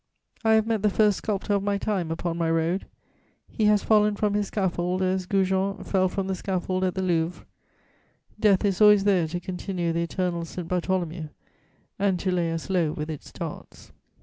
I 0.43 0.53
have 0.53 0.65
met 0.65 0.81
the 0.81 0.89
first 0.89 1.19
sculptor 1.19 1.53
of 1.53 1.61
my 1.61 1.77
time 1.77 2.09
upon 2.09 2.35
my 2.35 2.49
road; 2.49 2.87
he 3.47 3.65
has 3.65 3.83
fallen 3.83 4.15
from 4.15 4.33
his 4.33 4.47
scaffold, 4.47 5.03
as 5.03 5.27
Goujon 5.27 5.83
fell 5.85 6.09
from 6.09 6.25
the 6.25 6.33
scaffold 6.33 6.83
at 6.83 6.95
the 6.95 7.03
Louvre: 7.03 7.45
death 8.39 8.65
is 8.65 8.81
always 8.81 9.03
there 9.03 9.27
to 9.27 9.39
continue 9.39 9.93
the 9.93 10.01
eternal 10.01 10.43
St. 10.43 10.67
Bartholomew 10.67 11.29
and 11.99 12.19
to 12.21 12.31
lay 12.31 12.51
us 12.51 12.67
low 12.67 12.93
with 12.93 13.11
its 13.11 13.31
darts. 13.31 13.91